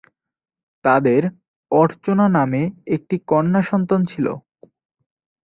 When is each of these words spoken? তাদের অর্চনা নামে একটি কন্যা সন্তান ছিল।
তাদের 0.85 1.21
অর্চনা 1.71 2.25
নামে 2.37 2.61
একটি 2.95 3.15
কন্যা 3.27 3.61
সন্তান 3.71 4.01
ছিল। 4.05 4.25